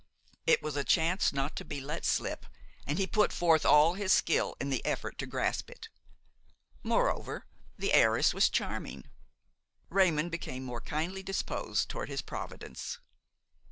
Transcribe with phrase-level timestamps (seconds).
[0.47, 2.47] It was a chance not to be let slip,
[2.87, 5.89] and he put forth all his skill in the effort to grasp it.
[6.81, 7.45] Moreover,
[7.77, 9.03] the heiress was charming;
[9.89, 12.97] Raymon became more kindly disposed toward his providence.